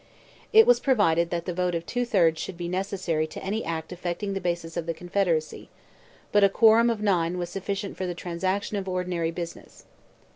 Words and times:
It 0.51 0.65
was 0.65 0.79
provided 0.79 1.29
that 1.29 1.45
the 1.45 1.53
vote 1.53 1.75
of 1.75 1.85
two 1.85 2.05
thirds 2.05 2.41
should 2.41 2.57
be 2.57 2.67
necessary 2.67 3.27
to 3.27 3.43
any 3.43 3.63
act 3.63 3.91
affecting 3.91 4.33
the 4.33 4.41
basis 4.41 4.75
of 4.75 4.87
the 4.87 4.95
Confederacy, 4.95 5.69
but 6.31 6.43
a 6.43 6.49
quorum 6.49 6.89
of 6.89 7.03
nine 7.03 7.37
was 7.37 7.51
sufficient 7.51 7.95
for 7.97 8.07
the 8.07 8.15
transaction 8.15 8.77
of 8.77 8.89
ordinary 8.89 9.29
business. 9.29 9.85